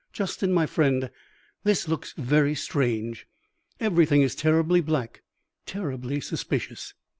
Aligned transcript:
"Justin, 0.11 0.51
my 0.51 0.65
friend, 0.65 1.11
this 1.63 1.87
looks 1.87 2.15
very 2.17 2.55
strange. 2.55 3.27
Everything 3.79 4.23
is 4.23 4.33
terribly 4.33 4.81
black, 4.81 5.21
terribly 5.67 6.19
suspicious." 6.19 6.95